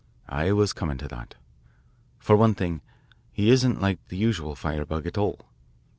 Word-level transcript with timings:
"I 0.29 0.51
was 0.51 0.73
coming 0.73 0.97
to 0.97 1.07
that. 1.09 1.35
For 2.17 2.35
one 2.35 2.55
thing, 2.55 2.81
he 3.31 3.51
isn't 3.51 3.83
like 3.83 4.03
the 4.07 4.17
usual 4.17 4.55
firebug 4.55 5.05
at 5.05 5.15
all. 5.15 5.41